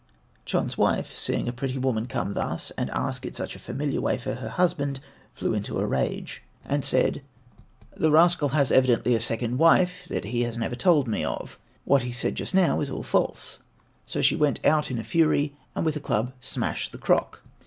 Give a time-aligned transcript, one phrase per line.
[0.45, 4.17] Chon's wife, seeing a pretty woman come thus, and ask in such a familiar way
[4.17, 4.99] for her husband,
[5.35, 7.21] flew into a rage and said,
[7.95, 11.59] "The rascal has evidently a second wife that he has never told me of.
[11.85, 13.59] What he said just now is all false,"
[14.07, 17.43] so she went out in a fury, and with a club smashed the crock.